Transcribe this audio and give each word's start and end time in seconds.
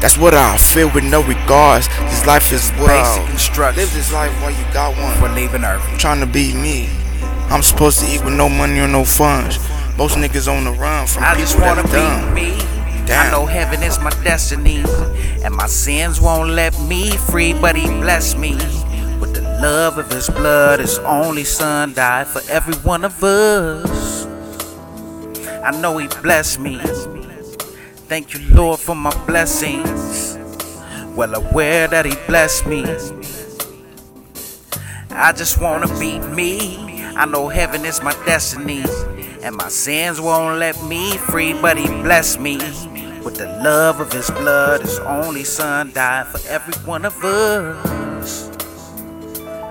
That's 0.00 0.16
what 0.16 0.32
I 0.32 0.56
feel 0.56 0.90
with 0.94 1.04
no 1.04 1.22
regards. 1.22 1.88
This 2.08 2.26
life 2.26 2.52
is 2.54 2.70
instructions 2.70 3.76
Live 3.76 3.92
this 3.92 4.10
life 4.12 4.32
while 4.40 4.50
you 4.50 4.64
got 4.72 4.96
one. 4.96 5.14
for 5.18 5.28
leaving 5.28 5.62
Earth. 5.62 5.86
I'm 5.86 5.98
trying 5.98 6.20
to 6.20 6.26
be 6.26 6.54
me. 6.54 6.88
I'm 7.50 7.62
supposed 7.62 8.00
to 8.00 8.06
eat 8.06 8.24
with 8.24 8.32
no 8.32 8.48
money 8.48 8.78
or 8.80 8.88
no 8.88 9.04
funds. 9.04 9.58
Most 9.98 10.16
niggas 10.16 10.50
on 10.50 10.64
the 10.64 10.72
run 10.72 11.06
from 11.06 11.24
I 11.24 11.34
just 11.34 11.60
wanna 11.60 11.82
be 11.84 12.32
me. 12.32 12.56
Damn. 13.04 13.26
I 13.26 13.30
know 13.30 13.44
heaven 13.44 13.82
is 13.82 14.00
my 14.00 14.10
destiny, 14.24 14.82
and 15.44 15.54
my 15.54 15.66
sins 15.66 16.18
won't 16.18 16.50
let 16.50 16.80
me 16.80 17.10
free, 17.10 17.52
but 17.52 17.76
He 17.76 17.86
blessed 17.86 18.38
me 18.38 18.54
with 19.20 19.34
the 19.34 19.42
love 19.60 19.98
of 19.98 20.10
His 20.10 20.30
blood. 20.30 20.80
His 20.80 20.98
only 21.00 21.44
Son 21.44 21.92
died 21.92 22.26
for 22.26 22.40
every 22.50 22.76
one 22.76 23.04
of 23.04 23.22
us. 23.22 24.24
I 25.62 25.78
know 25.78 25.98
He 25.98 26.08
blessed 26.22 26.60
me. 26.60 26.80
Thank 28.10 28.34
you, 28.34 28.40
Lord, 28.52 28.80
for 28.80 28.96
my 28.96 29.14
blessings. 29.24 30.36
Well 31.14 31.32
aware 31.32 31.86
that 31.86 32.04
He 32.04 32.16
blessed 32.26 32.66
me. 32.66 32.82
I 35.10 35.30
just 35.30 35.60
wanna 35.60 35.86
be 35.96 36.18
me. 36.18 37.04
I 37.14 37.24
know 37.24 37.46
heaven 37.46 37.84
is 37.84 38.02
my 38.02 38.12
destiny. 38.26 38.82
And 39.44 39.54
my 39.54 39.68
sins 39.68 40.20
won't 40.20 40.58
let 40.58 40.82
me 40.86 41.18
free, 41.18 41.52
but 41.52 41.76
he 41.78 41.86
blessed 41.86 42.40
me 42.40 42.56
with 43.22 43.36
the 43.36 43.46
love 43.62 44.00
of 44.00 44.12
his 44.12 44.28
blood. 44.28 44.80
His 44.80 44.98
only 44.98 45.44
son 45.44 45.92
died 45.92 46.26
for 46.26 46.40
every 46.48 46.74
one 46.84 47.04
of 47.04 47.14
us. 47.24 48.50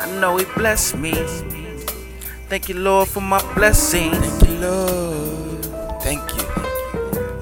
I 0.00 0.08
know 0.20 0.36
he 0.36 0.44
blessed 0.54 0.94
me. 0.94 1.12
Thank 2.48 2.68
you, 2.68 2.76
Lord, 2.76 3.08
for 3.08 3.20
my 3.20 3.42
blessings. 3.54 4.16
Thank 4.16 4.48
you, 4.48 4.58
Lord. 4.60 4.97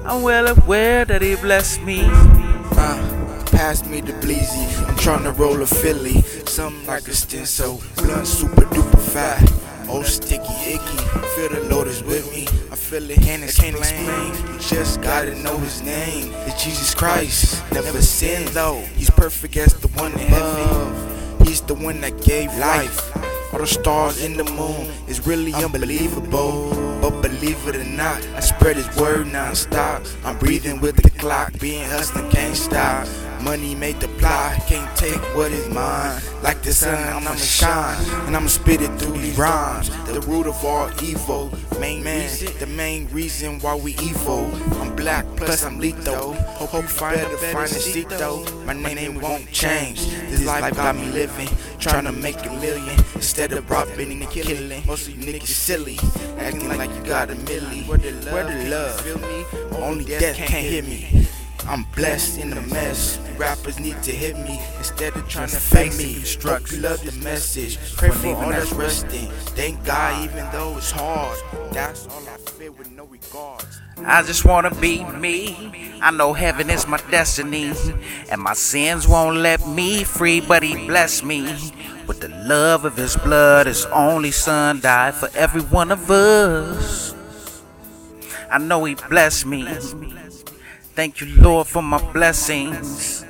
I'm 0.07 0.21
well 0.21 0.47
aware 0.47 1.03
that 1.03 1.21
he 1.21 1.35
blessed 1.35 1.81
me. 1.81 1.99
Uh, 2.05 3.43
pass 3.47 3.85
me 3.85 3.99
the 3.99 4.13
bleezy. 4.13 4.87
I'm 4.87 4.95
trying 4.95 5.23
to 5.23 5.33
roll 5.33 5.61
a 5.61 5.67
Philly. 5.67 6.21
Something 6.45 6.87
like 6.87 7.09
a 7.09 7.13
stencil. 7.13 7.81
Blunt 7.97 8.25
super 8.25 8.61
duper 8.61 9.01
fat. 9.01 9.43
Oh, 9.89 10.03
sticky 10.03 10.53
icky. 10.65 10.97
Feel 11.35 11.49
the 11.49 11.67
Lord 11.69 11.89
is 11.89 12.03
with 12.03 12.31
me. 12.31 12.47
I 12.71 12.77
feel 12.77 13.09
it. 13.09 13.19
Can't 13.19 13.43
explain. 13.43 14.33
You 14.53 14.59
just 14.59 15.01
gotta 15.01 15.35
know 15.43 15.57
his 15.57 15.81
name. 15.81 16.31
It's 16.47 16.63
Jesus 16.63 16.95
Christ. 16.95 17.61
Never 17.73 18.01
sinned 18.01 18.47
though. 18.49 18.79
He's 18.95 19.09
perfect 19.09 19.57
as 19.57 19.73
the 19.73 19.89
one 19.99 20.13
in 20.13 20.19
heaven. 20.19 21.45
He's 21.45 21.59
the 21.59 21.73
one 21.73 21.99
that 21.99 22.23
gave 22.23 22.47
life. 22.57 23.13
All 23.51 23.59
the 23.59 23.67
stars 23.67 24.23
in 24.23 24.37
the 24.37 24.45
moon 24.45 24.87
is 25.09 25.27
really 25.27 25.53
unbelievable. 25.53 26.86
But 27.07 27.21
believe 27.21 27.65
it 27.69 27.77
or 27.77 27.85
not, 27.85 28.21
I 28.35 28.41
spread 28.41 28.75
his 28.75 28.93
word 28.97 29.27
non-stop. 29.27 30.03
I'm 30.25 30.37
breathing 30.37 30.81
with 30.81 30.97
the 30.97 31.09
clock, 31.11 31.57
being 31.57 31.87
hustling 31.87 32.29
can't 32.31 32.53
stop. 32.53 33.07
Money 33.41 33.75
made 33.75 33.99
the 33.99 34.07
plot, 34.19 34.59
can't 34.67 34.93
take 34.97 35.19
what 35.35 35.51
is 35.51 35.69
mine. 35.69 36.21
Like 36.43 36.61
the 36.63 36.73
sun, 36.73 36.95
I'ma 36.95 37.35
shine, 37.35 37.97
and 38.25 38.35
I'ma 38.35 38.47
spit 38.47 38.81
it 38.81 38.91
through 38.99 39.17
these 39.17 39.37
rhymes. 39.37 39.89
The 40.07 40.21
root 40.21 40.47
of 40.47 40.63
all 40.65 40.89
evil, 41.01 41.51
main 41.79 42.03
man, 42.03 42.29
the 42.59 42.67
main 42.67 43.07
reason 43.09 43.59
why 43.59 43.75
we 43.75 43.93
evil. 44.01 44.51
I'm 44.81 44.95
black, 44.95 45.25
plus 45.37 45.63
I'm 45.63 45.79
lethal. 45.79 46.33
Hope 46.33 46.73
you 46.73 46.87
find 46.87 47.21
a 47.21 47.29
better 47.37 47.67
seat 47.67 48.09
though. 48.09 48.43
My 48.65 48.73
name 48.73 49.21
won't 49.21 49.49
change. 49.51 50.05
This 50.29 50.45
life 50.45 50.75
got 50.75 50.95
me 50.95 51.05
living, 51.05 51.49
trying 51.79 52.05
to 52.05 52.11
make 52.11 52.43
a 52.45 52.53
million 52.53 52.99
instead 53.15 53.53
of 53.53 53.69
robbing 53.69 54.11
and 54.11 54.29
killing. 54.29 54.85
Most 54.85 55.07
of 55.07 55.15
you 55.15 55.33
niggas 55.33 55.47
silly, 55.47 55.99
acting 56.37 56.67
like 56.67 56.93
you 56.93 57.03
got 57.03 57.29
a 57.29 57.35
milli. 57.35 57.87
Where 57.87 57.97
the 57.97 58.11
love? 58.11 58.33
Where 58.33 58.43
the 58.43 58.69
love? 58.69 59.01
Feel 59.01 59.19
me? 59.19 59.45
Only 59.77 60.05
death 60.05 60.35
can't 60.35 60.51
hit 60.51 60.85
me. 60.85 61.26
I'm 61.65 61.83
blessed 61.95 62.39
in 62.39 62.49
the 62.51 62.61
mess. 62.61 63.19
Rappers 63.37 63.79
need 63.79 64.01
to 64.03 64.11
hit 64.11 64.37
me 64.37 64.59
instead 64.77 65.15
of 65.15 65.27
trying 65.27 65.49
to 65.49 65.57
fake 65.57 65.95
me. 65.97 66.23
Hope 66.41 66.71
you 66.71 66.79
love 66.79 67.03
the 67.05 67.11
message. 67.23 67.77
Pray 67.95 68.09
for 68.09 68.35
all 68.35 68.49
that's 68.49 68.71
resting. 68.73 69.29
Thank 69.55 69.83
God, 69.85 70.23
even 70.23 70.49
though 70.51 70.77
it's 70.77 70.91
hard. 70.91 71.37
That's 71.71 72.07
all 72.07 72.23
I 72.27 72.37
feel 72.37 72.73
with 72.73 72.91
no 72.91 73.05
regards. 73.05 73.81
I 74.05 74.23
just 74.23 74.45
wanna 74.45 74.73
be 74.75 75.03
me. 75.03 75.99
I 76.01 76.11
know 76.11 76.33
heaven 76.33 76.69
is 76.69 76.87
my 76.87 76.99
destiny, 77.11 77.73
and 78.31 78.41
my 78.41 78.53
sins 78.53 79.07
won't 79.07 79.37
let 79.37 79.67
me 79.67 80.03
free, 80.03 80.41
but 80.41 80.63
He 80.63 80.87
blessed 80.87 81.23
me 81.23 81.43
with 82.07 82.21
the 82.21 82.29
love 82.29 82.85
of 82.85 82.95
His 82.95 83.17
blood. 83.17 83.67
His 83.67 83.85
only 83.87 84.31
Son 84.31 84.79
died 84.79 85.15
for 85.15 85.29
every 85.35 85.61
one 85.61 85.91
of 85.91 86.09
us. 86.09 87.13
I 88.49 88.57
know 88.57 88.85
He 88.85 88.95
blessed 88.95 89.45
me. 89.45 89.67
Thank 90.97 91.21
you, 91.21 91.27
Lord, 91.39 91.67
for 91.67 91.83
my 91.83 92.01
blessings. 92.11 93.23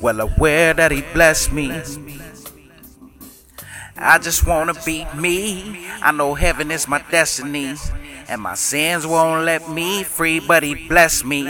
Well 0.00 0.18
aware 0.18 0.72
that 0.72 0.90
He 0.90 1.02
blessed 1.12 1.52
me. 1.52 1.70
I 3.98 4.16
just 4.16 4.46
wanna 4.46 4.72
be 4.82 5.04
me. 5.14 5.86
I 6.00 6.10
know 6.12 6.32
heaven 6.32 6.70
is 6.70 6.88
my 6.88 7.04
destiny. 7.10 7.74
And 8.28 8.40
my 8.40 8.54
sins 8.54 9.06
won't 9.06 9.44
let 9.44 9.68
me 9.68 10.04
free, 10.04 10.40
but 10.40 10.62
he 10.62 10.88
blessed 10.88 11.26
me 11.26 11.44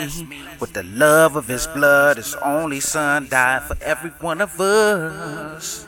with 0.59 0.73
the 0.73 0.83
love 0.83 1.37
of 1.37 1.47
his 1.47 1.69
blood. 1.69 2.17
His 2.17 2.35
only 2.43 2.81
son 2.81 3.29
died 3.29 3.63
for 3.63 3.77
every 3.81 4.11
one 4.19 4.41
of 4.41 4.61
us. 4.61 5.87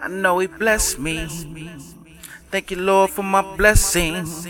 I 0.00 0.08
know 0.08 0.38
he 0.38 0.46
blessed 0.46 0.98
me. 0.98 1.28
Thank 2.50 2.70
you, 2.70 2.78
Lord, 2.78 3.10
for 3.10 3.22
my 3.22 3.42
blessings. 3.56 4.48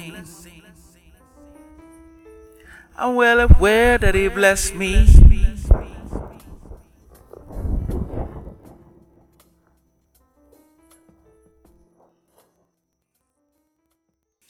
I'm 3.00 3.15
well 3.15 3.41
aware 3.41 3.97
that 3.97 4.15
he 4.15 4.28
blessed 4.28 4.75
me. 4.75 5.06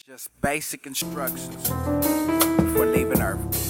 Just 0.05 0.41
basic 0.41 0.84
instructions 0.84 1.69
for 1.69 2.87
leaving 2.87 3.22
Earth. 3.22 3.69